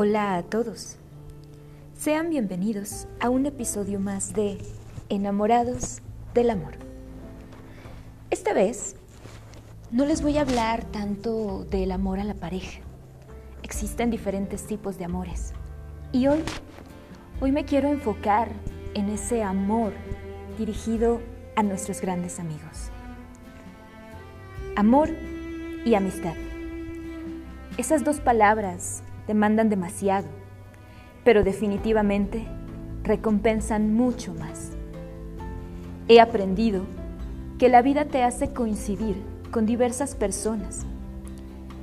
Hola 0.00 0.36
a 0.36 0.44
todos. 0.44 0.94
Sean 1.98 2.30
bienvenidos 2.30 3.08
a 3.18 3.30
un 3.30 3.46
episodio 3.46 3.98
más 3.98 4.32
de 4.32 4.58
Enamorados 5.08 6.02
del 6.34 6.50
Amor. 6.50 6.74
Esta 8.30 8.52
vez 8.52 8.94
no 9.90 10.06
les 10.06 10.22
voy 10.22 10.38
a 10.38 10.42
hablar 10.42 10.84
tanto 10.84 11.64
del 11.64 11.90
amor 11.90 12.20
a 12.20 12.24
la 12.24 12.34
pareja. 12.34 12.78
Existen 13.64 14.08
diferentes 14.08 14.68
tipos 14.68 14.98
de 14.98 15.04
amores. 15.04 15.52
Y 16.12 16.28
hoy, 16.28 16.44
hoy 17.40 17.50
me 17.50 17.64
quiero 17.64 17.88
enfocar 17.88 18.52
en 18.94 19.08
ese 19.08 19.42
amor 19.42 19.92
dirigido 20.58 21.20
a 21.56 21.64
nuestros 21.64 22.00
grandes 22.00 22.38
amigos. 22.38 22.92
Amor 24.76 25.10
y 25.84 25.96
amistad. 25.96 26.36
Esas 27.78 28.04
dos 28.04 28.20
palabras 28.20 29.02
demandan 29.28 29.68
demasiado, 29.68 30.26
pero 31.22 31.44
definitivamente 31.44 32.48
recompensan 33.04 33.94
mucho 33.94 34.34
más. 34.34 34.72
He 36.08 36.20
aprendido 36.20 36.82
que 37.58 37.68
la 37.68 37.82
vida 37.82 38.06
te 38.06 38.22
hace 38.22 38.52
coincidir 38.52 39.22
con 39.52 39.66
diversas 39.66 40.14
personas, 40.14 40.86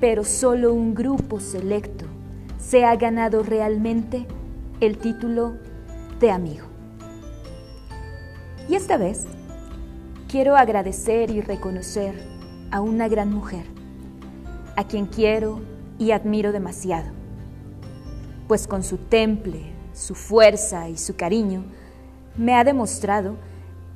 pero 0.00 0.24
solo 0.24 0.72
un 0.72 0.94
grupo 0.94 1.38
selecto 1.38 2.06
se 2.58 2.84
ha 2.84 2.96
ganado 2.96 3.42
realmente 3.42 4.26
el 4.80 4.98
título 4.98 5.54
de 6.18 6.30
amigo. 6.30 6.66
Y 8.68 8.74
esta 8.74 8.96
vez 8.96 9.26
quiero 10.28 10.56
agradecer 10.56 11.30
y 11.30 11.40
reconocer 11.40 12.14
a 12.70 12.80
una 12.80 13.08
gran 13.08 13.32
mujer, 13.32 13.64
a 14.76 14.84
quien 14.84 15.06
quiero 15.06 15.60
y 15.98 16.10
admiro 16.10 16.52
demasiado, 16.52 17.10
pues 18.46 18.66
con 18.66 18.82
su 18.82 18.98
temple, 18.98 19.72
su 19.92 20.14
fuerza 20.14 20.88
y 20.88 20.96
su 20.96 21.16
cariño 21.16 21.64
me 22.36 22.54
ha 22.54 22.64
demostrado 22.64 23.36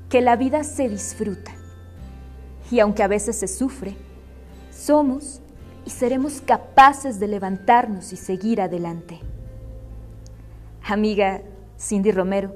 que 0.09 0.21
la 0.21 0.37
vida 0.37 0.65
se 0.65 0.89
disfruta 0.89 1.53
y 2.71 2.81
aunque 2.81 3.03
a 3.03 3.09
veces 3.09 3.37
se 3.37 3.49
sufre, 3.49 3.97
somos 4.71 5.41
y 5.85 5.91
seremos 5.91 6.41
capaces 6.41 7.19
de 7.19 7.27
levantarnos 7.27 8.13
y 8.13 8.17
seguir 8.17 8.61
adelante. 8.61 9.21
Amiga 10.85 11.43
Cindy 11.79 12.13
Romero, 12.13 12.55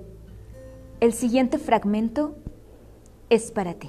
el 1.00 1.12
siguiente 1.12 1.59
fragmento 1.59 2.37
es 3.28 3.50
para 3.50 3.75
ti. 3.75 3.89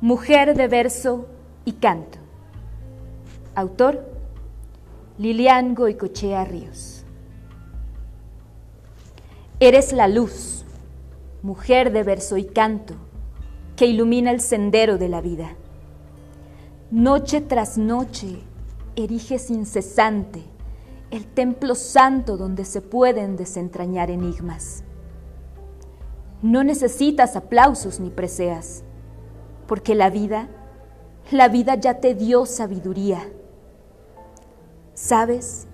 Mujer 0.00 0.56
de 0.56 0.66
verso 0.66 1.26
y 1.64 1.72
canto. 1.72 2.19
Autor 3.56 4.06
Lilian 5.18 5.74
Goicochea 5.74 6.44
Ríos. 6.44 7.04
Eres 9.58 9.92
la 9.92 10.06
luz, 10.06 10.64
mujer 11.42 11.92
de 11.92 12.04
verso 12.04 12.36
y 12.36 12.44
canto, 12.44 12.94
que 13.74 13.86
ilumina 13.86 14.30
el 14.30 14.40
sendero 14.40 14.98
de 14.98 15.08
la 15.08 15.20
vida. 15.20 15.56
Noche 16.92 17.40
tras 17.40 17.76
noche 17.76 18.38
eriges 18.94 19.50
incesante 19.50 20.44
el 21.10 21.26
templo 21.26 21.74
santo 21.74 22.36
donde 22.36 22.64
se 22.64 22.80
pueden 22.80 23.36
desentrañar 23.36 24.12
enigmas. 24.12 24.84
No 26.40 26.62
necesitas 26.62 27.34
aplausos 27.34 27.98
ni 27.98 28.10
preseas 28.10 28.84
porque 29.66 29.96
la 29.96 30.08
vida, 30.08 30.48
la 31.32 31.48
vida 31.48 31.74
ya 31.74 31.94
te 32.00 32.14
dio 32.14 32.46
sabiduría. 32.46 33.20
¿Sabes? 35.00 35.66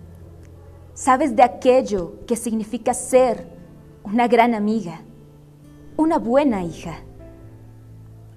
¿Sabes 0.94 1.34
de 1.34 1.42
aquello 1.42 2.24
que 2.28 2.36
significa 2.36 2.94
ser 2.94 3.48
una 4.04 4.28
gran 4.28 4.54
amiga, 4.54 5.00
una 5.96 6.18
buena 6.18 6.62
hija? 6.62 7.00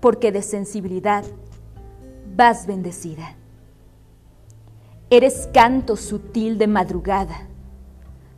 Porque 0.02 0.32
de 0.32 0.42
sensibilidad 0.42 1.24
vas 2.36 2.66
bendecida. 2.66 3.36
Eres 5.12 5.48
canto 5.54 5.96
sutil 5.96 6.58
de 6.58 6.66
madrugada, 6.66 7.48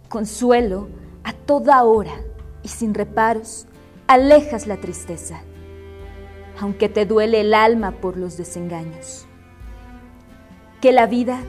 consuelo 0.10 0.90
a 1.24 1.32
toda 1.32 1.82
hora 1.86 2.20
y 2.64 2.68
sin 2.68 2.94
reparos, 2.94 3.66
alejas 4.08 4.68
la 4.68 4.76
tristeza 4.76 5.42
aunque 6.60 6.90
te 6.90 7.08
duele 7.08 7.42
el 7.42 7.56
alma 7.56 7.92
por 8.02 8.18
los 8.18 8.38
desengaños. 8.38 9.26
Que 10.80 10.92
la 10.92 11.08
vida, 11.08 11.40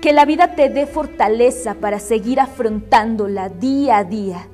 que 0.00 0.12
la 0.12 0.24
vida 0.24 0.54
te 0.54 0.68
dé 0.70 0.86
fortaleza 0.86 1.74
para 1.74 1.98
seguir 1.98 2.40
afrontándola 2.40 3.48
día 3.48 3.98
a 3.98 4.04
día. 4.04 4.48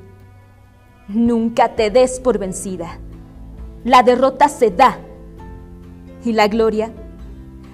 Nunca 1.08 1.74
te 1.74 1.90
des 1.90 2.18
por 2.20 2.38
vencida. 2.38 2.98
La 3.84 4.02
derrota 4.02 4.48
se 4.48 4.70
da. 4.70 4.98
Y 6.24 6.32
la 6.32 6.48
gloria, 6.48 6.90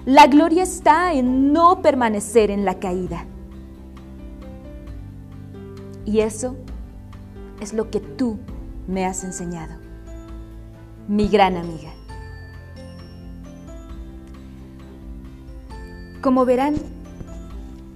la 0.05 0.27
gloria 0.27 0.61
está 0.61 1.13
en 1.13 1.51
no 1.51 1.81
permanecer 1.81 2.51
en 2.51 2.65
la 2.65 2.75
caída. 2.75 3.25
Y 6.05 6.19
eso 6.19 6.55
es 7.59 7.73
lo 7.73 7.89
que 7.89 7.99
tú 7.99 8.37
me 8.87 9.05
has 9.05 9.23
enseñado 9.23 9.83
mi 11.07 11.27
gran 11.27 11.57
amiga. 11.57 11.91
Como 16.21 16.45
verán, 16.45 16.75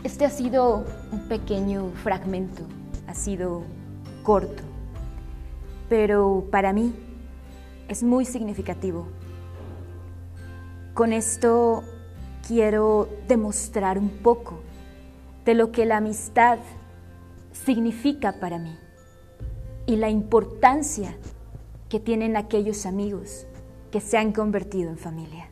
este 0.03 0.25
ha 0.25 0.29
sido 0.29 0.85
un 1.11 1.27
pequeño 1.27 1.91
fragmento, 2.03 2.63
ha 3.07 3.13
sido 3.13 3.63
corto, 4.23 4.63
pero 5.89 6.47
para 6.51 6.73
mí 6.73 6.93
es 7.87 8.03
muy 8.03 8.25
significativo. 8.25 9.07
Con 10.93 11.13
esto 11.13 11.83
quiero 12.47 13.09
demostrar 13.27 13.97
un 13.97 14.09
poco 14.09 14.59
de 15.45 15.53
lo 15.53 15.71
que 15.71 15.85
la 15.85 15.97
amistad 15.97 16.59
significa 17.51 18.39
para 18.39 18.59
mí 18.59 18.77
y 19.85 19.95
la 19.95 20.09
importancia 20.09 21.15
que 21.89 21.99
tienen 21.99 22.35
aquellos 22.35 22.85
amigos 22.85 23.47
que 23.91 24.01
se 24.01 24.17
han 24.17 24.33
convertido 24.33 24.89
en 24.89 24.97
familia. 24.97 25.49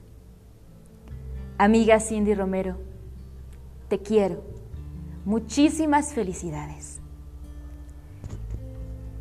Amiga 1.58 2.00
Cindy 2.02 2.36
Romero, 2.36 2.78
te 3.88 4.00
quiero. 4.00 4.44
Muchísimas 5.26 6.14
felicidades. 6.14 7.00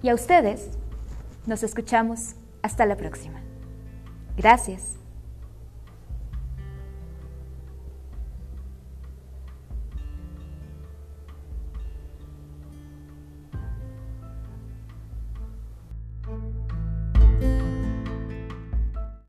Y 0.02 0.08
a 0.08 0.14
ustedes, 0.14 0.70
nos 1.46 1.62
escuchamos 1.62 2.34
hasta 2.62 2.84
la 2.86 2.96
próxima. 2.96 3.40
Gracias. 4.36 5.03